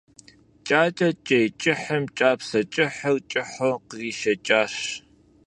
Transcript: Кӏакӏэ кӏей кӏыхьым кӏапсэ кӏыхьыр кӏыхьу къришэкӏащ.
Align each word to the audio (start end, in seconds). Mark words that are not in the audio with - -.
Кӏакӏэ 0.67 1.09
кӏей 1.27 1.47
кӏыхьым 1.61 2.03
кӏапсэ 2.17 2.61
кӏыхьыр 2.73 3.17
кӏыхьу 3.31 3.77
къришэкӏащ. 3.89 4.73